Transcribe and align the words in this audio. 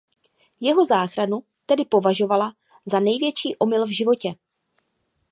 Jeho 0.59 0.85
záchranu 0.85 1.43
tedy 1.65 1.85
považovala 1.85 2.53
za 2.85 2.99
největší 2.99 3.55
omyl 3.59 3.85
v 3.85 3.95
životě. 3.95 4.33